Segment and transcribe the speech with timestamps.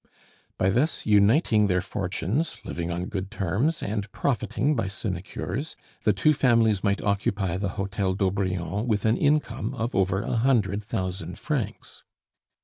[0.57, 6.33] By thus uniting their fortunes, living on good terms, and profiting by sinecures, the two
[6.33, 12.01] families might occupy the hotel d'Aubrion with an income of over a hundred thousand francs.